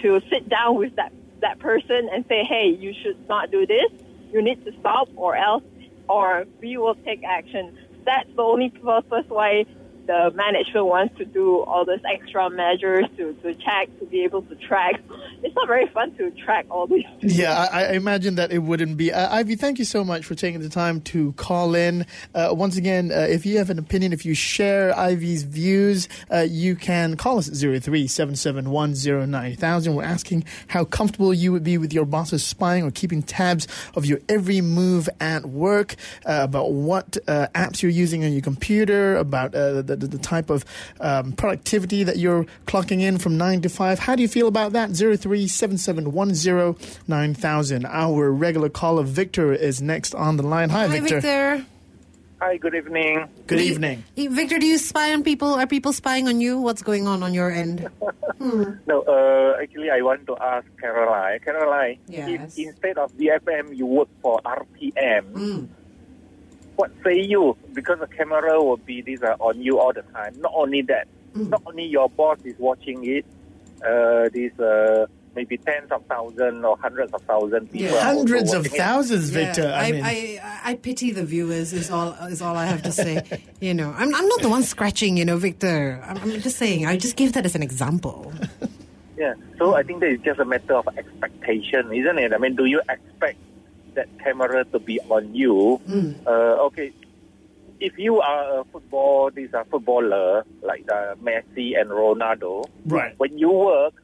[0.00, 3.90] to sit down with that that person and say, hey, you should not do this.
[4.32, 5.64] You need to stop, or else,
[6.08, 7.76] or we will take action.
[8.04, 9.66] That's the only purpose why
[10.06, 14.42] the management wants to do all those extra measures to, to check, to be able
[14.42, 15.00] to track.
[15.42, 17.04] It's not very fun to track all these.
[17.32, 19.12] Yeah, I, I imagine that it wouldn't be.
[19.12, 22.04] Uh, Ivy, thank you so much for taking the time to call in.
[22.34, 26.40] Uh, once again, uh, if you have an opinion, if you share Ivy's views, uh,
[26.40, 29.94] you can call us at 03-771-09000.
[29.94, 34.04] We're asking how comfortable you would be with your bosses spying or keeping tabs of
[34.04, 35.94] your every move at work,
[36.26, 40.18] uh, about what uh, apps you're using on your computer, about uh, the, the, the
[40.18, 40.64] type of
[41.00, 43.98] um, productivity that you're clocking in from 9 to 5.
[44.00, 44.90] How do you feel about that?
[44.90, 47.84] 03-7710-9000.
[47.88, 50.70] Our regular caller, Victor, is next on the line.
[50.70, 51.20] Hi, Hi, Victor.
[51.20, 51.66] Victor.
[52.40, 53.28] Hi, good evening.
[53.46, 54.02] Good evening.
[54.16, 55.54] Hey, Victor, do you spy on people?
[55.54, 56.58] Are people spying on you?
[56.58, 57.88] What's going on on your end?
[58.88, 61.38] No, uh, actually, I want to ask Caroline.
[61.44, 62.58] Caroline, Yes.
[62.58, 65.68] if instead of BFM you work for RTM, Mm.
[66.82, 67.56] What say you?
[67.72, 70.34] Because the camera will be this uh, on you all the time.
[70.40, 71.48] Not only that, Mm.
[71.48, 73.24] not only your boss is watching it,
[73.82, 77.94] uh, this uh, maybe tens of thousands or hundreds of thousands people.
[77.94, 78.02] Yeah.
[78.04, 78.78] Hundreds of watching it.
[78.78, 79.62] thousands, Victor.
[79.62, 81.72] Yeah, I, I, mean, I, I pity the viewers.
[81.72, 83.22] Is all is all I have to say.
[83.60, 85.16] you know, I'm I'm not the one scratching.
[85.16, 86.04] You know, Victor.
[86.06, 86.84] I'm, I'm just saying.
[86.84, 88.30] I just gave that as an example.
[89.16, 89.32] Yeah.
[89.58, 92.34] So I think that is just a matter of expectation, isn't it?
[92.34, 93.38] I mean, do you expect
[93.94, 95.80] that camera to be on you?
[95.88, 96.26] Mm.
[96.26, 96.92] Uh, okay.
[97.80, 102.64] If you are a football, these are footballer like uh, Messi and Ronaldo.
[102.86, 103.14] Right.
[103.18, 103.94] When you work,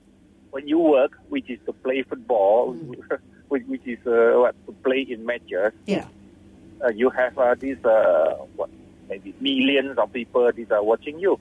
[0.50, 2.72] when you work, which is to play football,
[3.48, 6.06] which, which is uh, what to play in matches, Yeah.
[6.84, 8.68] uh, you have uh, these uh, what
[9.08, 11.38] maybe millions of people these are watching you.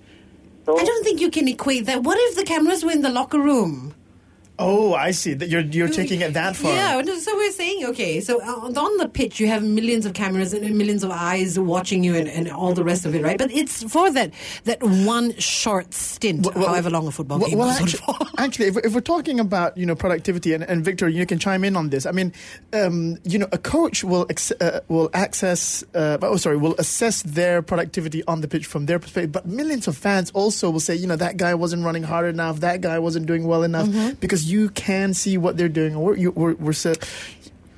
[0.65, 2.03] So I don't think you can equate that.
[2.03, 3.93] What if the cameras were in the locker room?
[4.59, 5.33] Oh, I see.
[5.33, 6.73] That you're you're taking it that far.
[6.73, 10.53] Yeah, so we're saying, okay, so uh, on the pitch, you have millions of cameras
[10.53, 13.37] and millions of eyes watching you and, and all the rest of it, right?
[13.37, 14.31] But it's for that
[14.65, 18.15] that one short stint, Well, well, however long a football well, game well, actually, for.
[18.37, 21.63] actually, if, if we're talking about you know productivity, and, and Victor, you can chime
[21.63, 22.05] in on this.
[22.05, 22.33] I mean,
[22.73, 27.21] um, you know, a coach will ex- uh, will access, uh, oh sorry, will assess
[27.23, 29.31] their productivity on the pitch from their perspective.
[29.31, 32.59] But millions of fans also will say, you know, that guy wasn't running hard enough,
[32.61, 34.15] that guy wasn't doing well enough, Mm-hmm.
[34.19, 35.95] because you can see what they're doing.
[35.95, 36.93] Or we're, you, we're, we're so,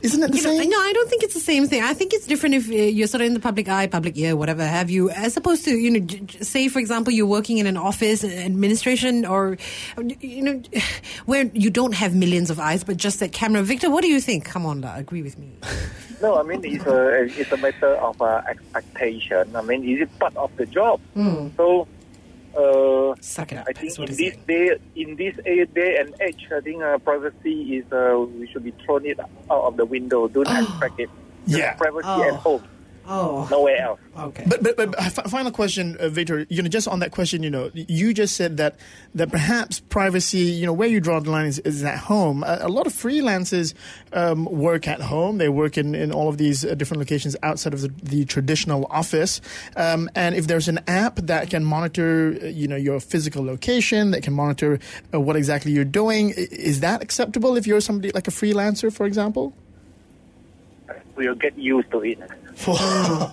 [0.01, 0.69] isn't it the You know, same?
[0.69, 1.83] no, I don't think it's the same thing.
[1.83, 4.35] I think it's different if uh, you're sort of in the public eye, public ear,
[4.35, 7.57] whatever have you, as opposed to, you know, j- j- say, for example, you're working
[7.57, 9.57] in an office, uh, administration, or,
[10.21, 10.61] you know,
[11.25, 13.61] where you don't have millions of eyes, but just that camera.
[13.61, 14.45] Victor, what do you think?
[14.45, 15.57] Come on, agree with me.
[16.21, 19.55] No, I mean it's a it's a matter of uh, expectation.
[19.55, 20.99] I mean, is it part of the job?
[21.55, 21.87] So,
[22.55, 23.65] uh, Suck it up.
[23.67, 24.43] I think what in this saying.
[24.47, 28.63] day in this a- day and age, I think uh, privacy is uh, we should
[28.63, 30.27] be thrown it out of the window.
[30.27, 31.09] Don't expect it.
[31.45, 31.73] Yeah.
[31.73, 32.23] privacy Oh.
[32.23, 32.63] at home,
[33.11, 33.99] Oh, nowhere else.
[34.15, 34.43] okay.
[34.45, 36.45] But but, but uh, fi- final question, uh, Victor.
[36.47, 38.75] You know, just on that question, you know, you just said that
[39.15, 42.43] that perhaps privacy, you know, where you draw the line is, is at home.
[42.43, 43.73] A, a lot of freelancers
[44.13, 45.39] um, work at home.
[45.39, 48.85] They work in, in all of these uh, different locations outside of the, the traditional
[48.91, 49.41] office.
[49.75, 54.11] Um, and if there's an app that can monitor, uh, you know, your physical location,
[54.11, 54.77] that can monitor
[55.11, 59.07] uh, what exactly you're doing, is that acceptable if you're somebody like a freelancer, for
[59.07, 59.55] example?
[61.29, 62.19] We'll get used to it.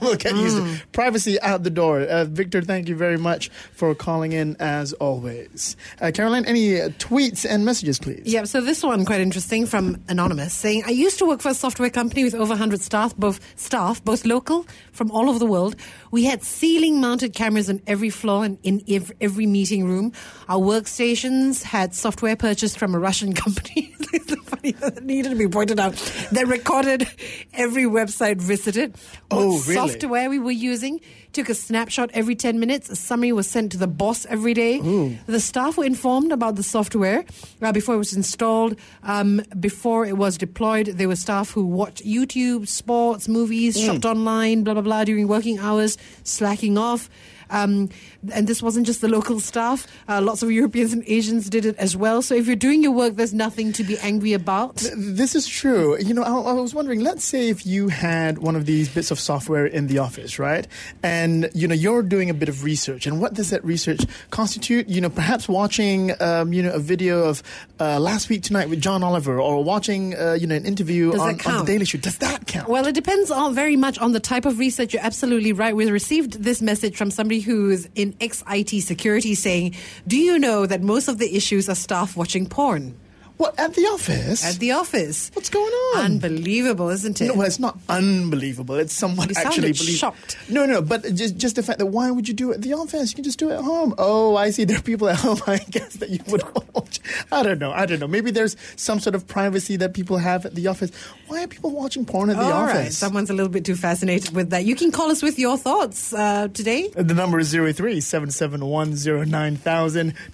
[0.01, 2.01] we'll get used to privacy out the door.
[2.03, 5.77] Uh, Victor, thank you very much for calling in as always.
[6.01, 8.23] Uh, Caroline, any uh, tweets and messages, please?
[8.25, 11.55] Yeah, so this one quite interesting from Anonymous saying, I used to work for a
[11.55, 15.77] software company with over 100 staff, both staff, both local from all over the world.
[16.13, 20.13] We had ceiling mounted cameras on every floor and in ev- every meeting room.
[20.49, 23.95] Our workstations had software purchased from a Russian company.
[24.13, 25.95] it's funny that needed to be pointed out.
[26.33, 27.09] That recorded
[27.53, 28.93] every website visited.
[29.29, 29.75] What Oh, really?
[29.75, 31.01] software we were using.
[31.33, 32.89] Took a snapshot every 10 minutes.
[32.89, 34.79] A summary was sent to the boss every day.
[35.27, 37.25] The staff were informed about the software
[37.61, 38.77] uh, before it was installed.
[39.03, 44.65] Um, before it was deployed, there were staff who watched YouTube, sports, movies, shopped online,
[44.65, 47.11] blah, blah, blah, during working hours, slacking off.
[47.51, 47.91] Um,
[48.33, 49.87] and this wasn't just the local staff.
[50.09, 52.23] Uh, lots of Europeans and Asians did it as well.
[52.23, 54.77] So if you're doing your work, there's nothing to be angry about.
[54.97, 55.99] This is true.
[55.99, 57.01] You know, I, I was wondering.
[57.01, 60.67] Let's say if you had one of these bits of software in the office, right?
[61.03, 64.89] And you know, you're doing a bit of research, and what does that research constitute?
[64.89, 67.43] You know, perhaps watching, um, you know, a video of
[67.79, 71.41] uh, last week tonight with John Oliver, or watching, uh, you know, an interview on,
[71.47, 71.65] on the?
[71.67, 71.99] Daily Show.
[71.99, 72.69] Does that count?
[72.69, 74.95] Well, it depends on very much on the type of research.
[74.95, 75.77] You're absolutely right.
[75.77, 79.75] We received this message from somebody who's in ex IT security saying,
[80.07, 82.95] "Do you know that most of the issues are staff watching porn?"
[83.37, 84.45] What at the office?
[84.45, 85.31] At the office.
[85.35, 86.05] What's going on?
[86.07, 87.27] Unbelievable, isn't it?
[87.29, 88.77] No, well, it's not unbelievable.
[88.77, 89.93] It's somewhat You actually believable.
[89.93, 90.39] shocked.
[90.49, 92.73] No, no, but just just the fact that why would you do it at the
[92.75, 93.11] office?
[93.11, 93.95] You can just do it at home.
[93.99, 94.65] Oh, I see.
[94.67, 95.39] There are people at home.
[95.47, 96.43] I guess that you would
[96.75, 96.99] watch.
[97.31, 97.71] I don't know.
[97.73, 98.09] I don't know.
[98.09, 100.91] Maybe there's some sort of privacy that people have at the office.
[101.29, 102.75] Why are people watching porn at the All office?
[102.75, 104.65] right, someone's a little bit too fascinated with that.
[104.65, 106.89] You can call us with your thoughts uh, today.
[106.95, 108.93] The number is 03 771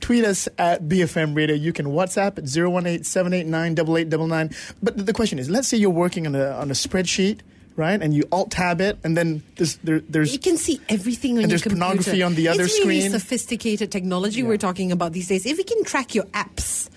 [0.01, 1.57] Tweet us at BFM Radio.
[1.57, 4.51] You can WhatsApp at 018 789 8899.
[4.83, 7.41] But the question is let's say you're working on a, on a spreadsheet,
[7.77, 8.01] right?
[8.01, 11.43] And you alt tab it, and then there's, there, there's You can see everything on
[11.43, 11.85] And your there's computer.
[11.85, 13.13] pornography on the other it's really screen.
[13.19, 15.47] sophisticated technology we're talking about these days.
[15.47, 16.89] If we can track your apps,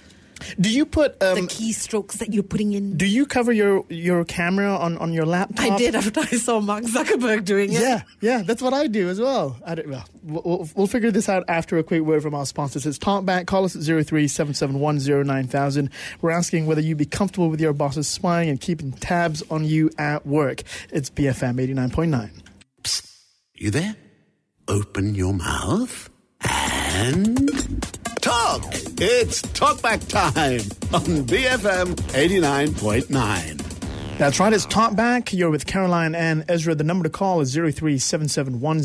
[0.59, 2.97] Do you put the um, keystrokes that you're putting in.
[2.97, 5.73] do you cover your your camera on, on your laptop?
[5.73, 7.81] I did after I saw Mark Zuckerberg doing it.
[7.81, 9.57] Yeah, yeah, that's what I do as well.
[9.65, 12.85] I don't, well, we'll, we'll figure this out after a quick word from our sponsors.
[12.85, 13.47] It's Talkback.
[13.47, 15.89] Call us at 03 771
[16.21, 19.89] We're asking whether you'd be comfortable with your bosses spying and keeping tabs on you
[19.97, 20.63] at work.
[20.91, 22.31] It's BFM 89.9.
[23.53, 23.95] You there?
[24.67, 26.09] Open your mouth
[26.41, 27.84] and
[28.25, 28.63] talk.
[28.99, 30.61] It's talkback time
[30.91, 33.64] on BFM 89.9.
[34.17, 35.37] That's right, it's Talkback.
[35.37, 36.73] You're with Caroline and Ezra.
[36.73, 38.77] The number to call is 03 771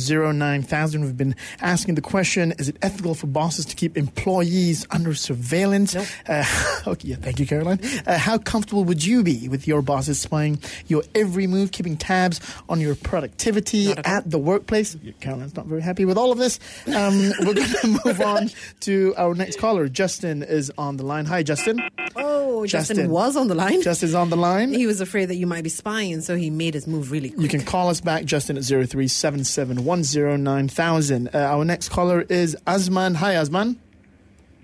[1.03, 5.95] We've been asking the question Is it ethical for bosses to keep employees under surveillance?
[5.95, 6.07] Nope.
[6.27, 7.79] Uh, okay, yeah, thank you, Caroline.
[8.05, 12.41] Uh, how comfortable would you be with your bosses spying your every move, keeping tabs
[12.69, 14.97] on your productivity at at the workplace?
[15.21, 16.59] Caroline's not very happy with all of this.
[16.89, 19.89] Um, we're going to move on to our next caller.
[19.89, 21.25] Justin is on the line.
[21.27, 21.81] Hi, Justin.
[22.17, 23.11] Oh, Justin, Justin.
[23.13, 23.81] was on the line.
[23.81, 24.73] Justin's on the line.
[24.73, 27.43] he was afraid that you might be spying, so he made his move really quick.
[27.43, 31.35] You can call us back, Justin, at 0377109000.
[31.35, 33.15] Uh, our next caller is Azman.
[33.17, 33.77] Hi, Azman.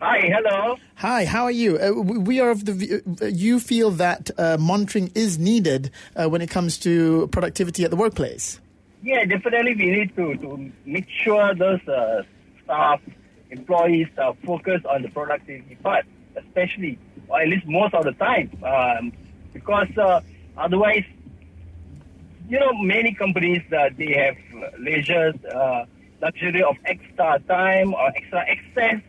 [0.01, 0.77] Hi, hello.
[0.97, 1.79] Hi, how are you?
[1.79, 2.73] Uh, we we are of the.
[2.73, 7.85] view- Uh, you feel that uh, monitoring is needed uh, when it comes to productivity
[7.85, 8.61] at the workplace.
[9.03, 12.23] Yeah, definitely we need to, to make sure those uh,
[12.65, 13.01] staff,
[13.51, 16.05] employees are focused on the productivity part,
[16.37, 19.13] especially, or at least most of the time, um,
[19.55, 20.21] because uh,
[20.57, 21.05] otherwise,
[22.49, 24.37] you know, many companies uh, they have
[24.79, 25.85] leisure, uh,
[26.23, 29.01] luxury of extra time or extra access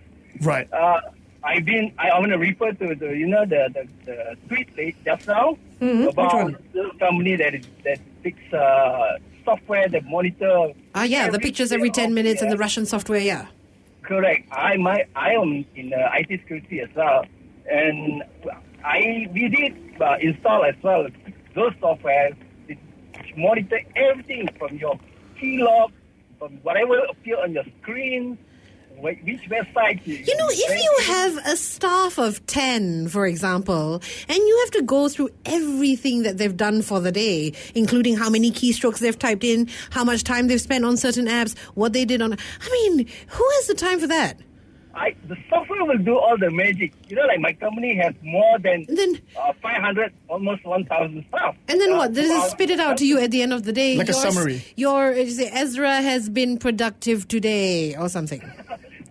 [0.41, 0.71] Right.
[0.71, 1.01] uh,
[1.43, 1.93] I've been.
[1.97, 5.57] I want to refer to the you know the the, the tweet late just now
[5.81, 6.57] about one?
[6.73, 10.73] the company that is, that takes uh, software that monitor.
[10.93, 13.45] Ah, yeah, the pictures every 10 minutes and the Russian software, yeah.
[14.01, 14.47] Correct.
[14.51, 17.25] I my I am in uh, IT security as well,
[17.69, 18.23] and
[18.83, 21.07] I we did uh, install as well
[21.57, 22.31] those software
[22.67, 22.77] which
[23.35, 24.97] monitor everything from your
[25.39, 25.91] key log,
[26.37, 28.37] from whatever appear on your screen,
[28.97, 30.15] which website you.
[30.15, 34.81] You know, if you have a staff of 10, for example, and you have to
[34.83, 39.43] go through everything that they've done for the day, including how many keystrokes they've typed
[39.43, 42.33] in, how much time they've spent on certain apps, what they did on.
[42.33, 44.39] I mean, who has the time for that?
[44.97, 46.91] I, the software will do all the magic.
[47.07, 51.55] You know, like my company has more than Then- uh, 500, almost 1,000 staff.
[51.69, 52.13] And then Uh, what?
[52.13, 53.95] Does it spit it out to you at the end of the day?
[53.95, 54.63] Like a summary.
[54.75, 58.41] Your you say, Ezra has been productive today, or something.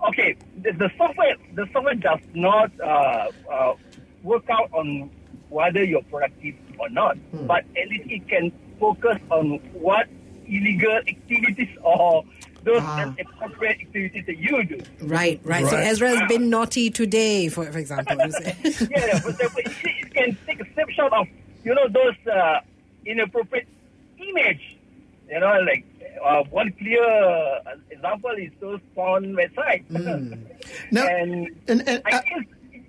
[0.08, 3.74] Okay, the, the software the software does not uh, uh,
[4.22, 5.10] work out on
[5.48, 7.46] whether you're productive or not, Hmm.
[7.46, 10.06] but at least it can focus on what
[10.46, 12.22] illegal activities or
[12.66, 13.14] those Ah.
[13.18, 14.78] appropriate activities that you do.
[15.00, 15.64] Right, right.
[15.66, 18.16] So Ezra has been naughty today, for, for example.
[18.26, 18.56] you say.
[18.90, 21.26] yeah, yeah, but, but it, it can take a snapshot of
[21.64, 22.60] you know those uh,
[23.06, 23.68] inappropriate
[24.18, 24.76] image.
[25.30, 25.84] You know, like
[26.24, 29.86] uh, one clear uh, example is those porn websites.
[30.90, 32.42] Now, and, and, and, I uh, feel,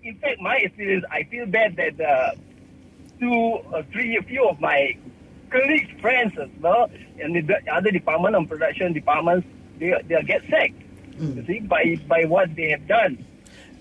[0.04, 2.32] in fact, my experience, I feel bad that uh,
[3.20, 3.34] two
[3.72, 4.98] or three, a few of my
[5.52, 9.48] colleagues, friends as well, and the other department and production departments,
[9.80, 10.74] they they'll get sick.
[11.18, 11.38] Hmm.
[11.38, 13.26] You see, by by what they have done.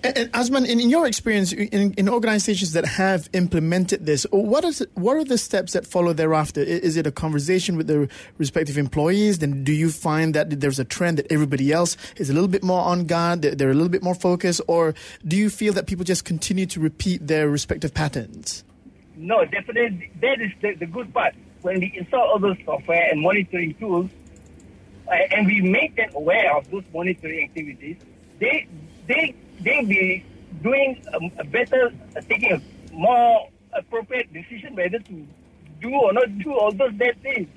[0.05, 4.65] And, and Azman, in, in your experience, in, in organizations that have implemented this, what
[4.65, 6.61] is what are the steps that follow thereafter?
[6.61, 9.39] Is it a conversation with the respective employees?
[9.39, 12.63] Then do you find that there's a trend that everybody else is a little bit
[12.63, 14.95] more on guard, they're, they're a little bit more focused, or
[15.27, 18.65] do you feel that people just continue to repeat their respective patterns?
[19.17, 21.35] No, definitely, that is the, the good part.
[21.63, 24.11] When we install all those software and monitoring tools,
[25.09, 27.97] and we make them aware of those monitoring activities,
[28.39, 28.67] they
[29.07, 30.25] they they be
[30.63, 32.61] doing um, a better, uh, taking a
[32.95, 35.27] more appropriate decision whether to
[35.81, 37.49] do or not do all those bad things.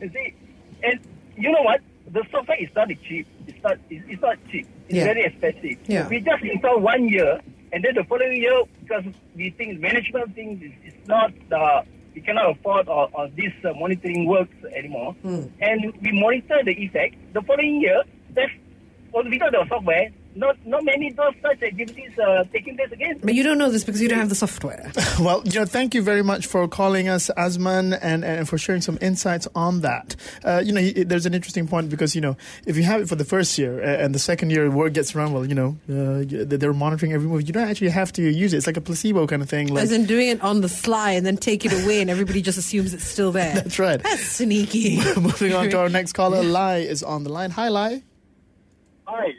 [0.00, 0.34] You see,
[0.82, 1.00] and
[1.36, 1.80] you know what?
[2.08, 3.26] The software is not cheap.
[3.46, 3.78] It's not.
[3.90, 4.66] It's, it's not cheap.
[4.88, 5.04] It's Yeah.
[5.04, 5.78] very expensive.
[5.88, 6.08] Yeah.
[6.08, 7.40] We just install one year,
[7.72, 9.04] And then the following year, because
[9.34, 11.82] we think management thinks it's, it's not, uh,
[12.16, 15.14] we cannot afford or, or this uh, monitoring works anymore.
[15.60, 17.14] And we monitor the effect.
[17.34, 18.50] The following year, that's,
[19.12, 23.18] well, without the software, not, not many those such activities uh, taking place again.
[23.22, 24.92] But you don't know this because you don't have the software.
[25.18, 28.82] Well, you know, thank you very much for calling us, Azman, and, and for sharing
[28.82, 30.14] some insights on that.
[30.44, 33.08] Uh, you know, he, there's an interesting point because, you know, if you have it
[33.08, 35.78] for the first year uh, and the second year word gets around, well, you know,
[35.88, 37.46] uh, they're monitoring every move.
[37.46, 38.58] You don't actually have to use it.
[38.58, 39.68] It's like a placebo kind of thing.
[39.68, 42.42] Like, As in doing it on the sly and then take it away and everybody
[42.42, 43.54] just assumes it's still there.
[43.62, 44.02] That's right.
[44.02, 44.96] That's sneaky.
[45.16, 47.50] Moving on to our next caller, Lai is on the line.
[47.52, 48.02] Hi, Lai.
[49.04, 49.34] Hi.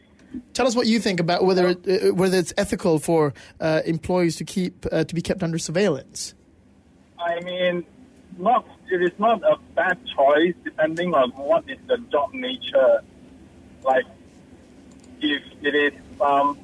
[0.54, 4.36] Tell us what you think about whether it, uh, whether it's ethical for uh, employees
[4.38, 6.34] to keep uh, to be kept under surveillance.
[7.20, 7.86] I mean,
[8.38, 13.02] not it is not a bad choice depending on what is the job nature.
[13.84, 14.06] Like,
[15.22, 16.58] if it is um,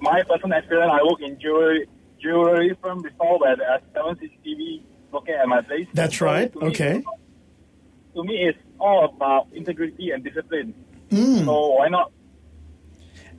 [0.00, 1.86] my personal experience, I work in jewelry
[2.20, 5.86] jewelry firm before where there are seven CCTV looking at my place.
[5.94, 6.52] That's So right.
[6.52, 7.02] to me, Okay.
[8.14, 10.74] to me, it's all about integrity and discipline.
[11.10, 11.44] Hmm.
[11.44, 12.12] So why not?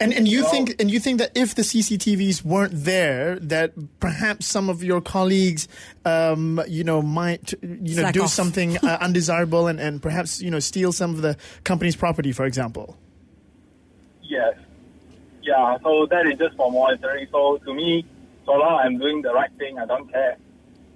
[0.02, 3.72] And and you Well- think and you think that if the CCTVs weren't there, that
[4.00, 5.68] perhaps some of your colleagues,
[6.06, 8.30] um, you know, might you know do off.
[8.32, 12.46] something uh, undesirable and, and perhaps you know steal some of the company's property, for
[12.46, 12.98] example.
[14.24, 14.56] Yes.
[15.44, 15.78] Yeah.
[15.84, 17.28] So that is just for monitoring.
[17.32, 18.06] So to me,
[18.46, 20.38] so long I'm doing the right thing, I don't care.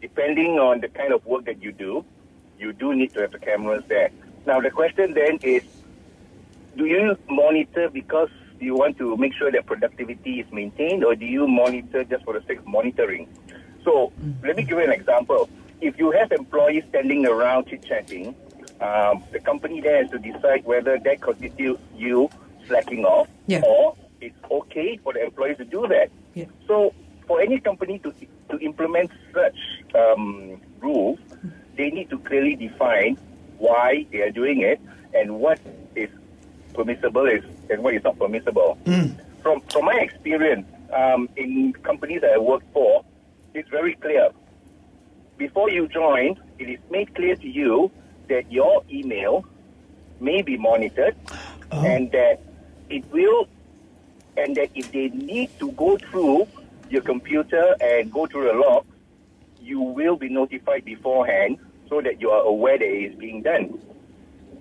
[0.00, 2.04] depending on the kind of work that you do,
[2.58, 4.10] you do need to have the cameras there.
[4.46, 5.62] Now, the question then is,
[6.76, 8.30] do you monitor because
[8.60, 12.38] you want to make sure that productivity is maintained, or do you monitor just for
[12.38, 13.28] the sake of monitoring?
[13.86, 14.12] So,
[14.42, 15.48] let me give you an example.
[15.80, 18.34] If you have employees standing around chit chatting,
[18.80, 22.28] um, the company there has to decide whether that constitutes you
[22.66, 23.62] slacking off, Yeah.
[23.64, 26.10] or it's okay for the employees to do that.
[26.34, 26.46] Yeah.
[26.66, 26.92] So,
[27.28, 28.12] for any company to
[28.50, 29.58] to implement such
[29.94, 31.18] um, rules,
[31.76, 33.16] they need to clearly define
[33.58, 34.80] why they are doing it
[35.14, 35.60] and what
[35.94, 36.10] is
[36.74, 38.78] permissible is and what is not permissible.
[39.42, 43.04] From from my experience um, in companies that I worked for,
[43.66, 44.30] it's very clear.
[45.38, 47.90] Before you join, it is made clear to you
[48.28, 49.44] that your email
[50.20, 51.16] may be monitored
[51.72, 51.84] oh.
[51.84, 52.40] and that
[52.88, 53.48] it will
[54.36, 56.46] and that if they need to go through
[56.90, 58.86] your computer and go through the log,
[59.60, 61.58] you will be notified beforehand
[61.88, 63.80] so that you are aware that it is being done.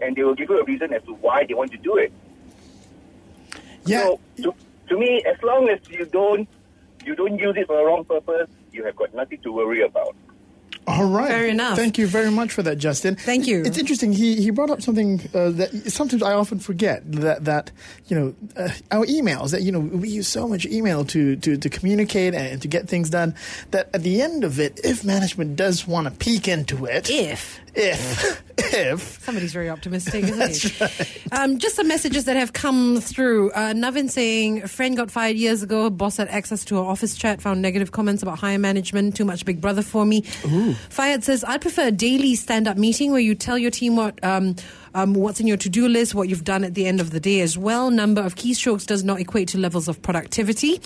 [0.01, 2.12] And they will give you a reason as to why they want to do it.
[3.86, 4.03] Yeah.
[4.03, 4.56] So to,
[4.89, 6.49] to me, as long as you don't
[7.06, 10.15] you don't use it for the wrong purpose, you have got nothing to worry about.
[10.88, 11.28] All right.
[11.30, 11.76] Fair enough.
[11.78, 13.16] Thank you very much for that, Justin.
[13.16, 13.64] Thank you.
[13.66, 14.14] It's interesting.
[14.14, 17.72] He he brought up something uh, that sometimes I often forget that that
[18.08, 21.58] you know uh, our emails that you know we use so much email to to
[21.58, 23.34] to communicate and to get things done
[23.72, 27.60] that at the end of it, if management does want to peek into it, If
[27.74, 31.16] if if Somebody's very optimistic, isn't he?
[31.32, 33.52] Um, just some messages that have come through.
[33.52, 35.90] Uh, Navin saying, a friend got fired years ago.
[35.90, 39.18] Boss had access to her office chat, found negative comments about higher management.
[39.18, 40.24] Too much Big Brother for me.
[40.89, 44.23] Fayed says, I prefer a daily stand up meeting where you tell your team what.
[44.23, 44.55] Um,
[44.95, 47.41] um, what's in your to-do list, what you've done at the end of the day
[47.41, 47.91] as well.
[47.91, 50.80] Number of keystrokes does not equate to levels of productivity.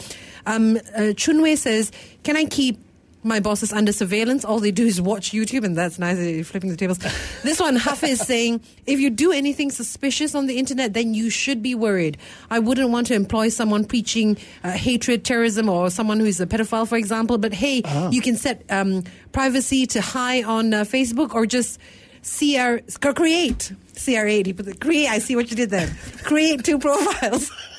[0.47, 1.91] Um, uh, Chunwei says,
[2.23, 2.79] "Can I keep
[3.23, 4.45] my boss is under surveillance.
[4.45, 6.17] All they do is watch YouTube, and that's nice.
[6.19, 6.99] You're flipping the tables.
[7.43, 11.29] this one, Hafiz is saying, if you do anything suspicious on the internet, then you
[11.29, 12.17] should be worried.
[12.49, 16.47] I wouldn't want to employ someone preaching uh, hatred, terrorism, or someone who is a
[16.47, 17.37] pedophile, for example.
[17.37, 21.79] But hey, you can set um, privacy to high on uh, Facebook, or just
[22.23, 22.77] CR
[23.13, 24.55] create CR8.
[24.55, 25.07] But the create.
[25.07, 25.93] I see what you did there.
[26.23, 27.51] create two profiles.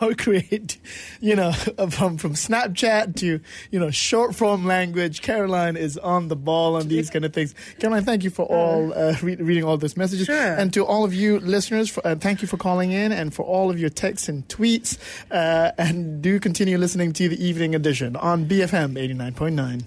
[0.00, 0.78] or create,
[1.20, 1.52] you know,
[1.90, 3.40] from from Snapchat to
[3.70, 5.22] you know short form language.
[5.22, 7.54] Caroline is on the ball on these kind of things.
[7.80, 10.36] Caroline, thank you for all uh, re- reading all those messages, Sure.
[10.54, 13.44] and to all of you listeners, for, uh, thank you for calling in and for
[13.44, 14.98] all of your texts and tweets.
[15.30, 19.86] Uh, and do continue listening to the evening edition on BFM eighty nine point nine.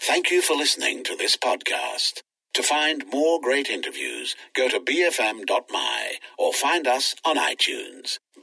[0.00, 2.20] Thank you for listening to this podcast.
[2.54, 8.18] To find more great interviews, go to bfm.my or find us on iTunes.